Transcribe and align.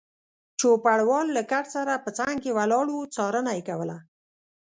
چوپړوال 0.59 1.27
له 1.37 1.41
کټ 1.51 1.65
سره 1.75 1.93
په 2.03 2.09
څنګ 2.17 2.35
کې 2.43 2.51
ولاړ 2.57 2.87
و، 2.91 3.09
څارنه 3.15 3.51
یې 3.57 3.61
کوله. 3.69 3.97